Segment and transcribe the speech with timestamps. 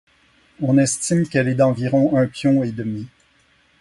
[0.63, 3.07] On estime qu'elle est d'environ un pion et demi.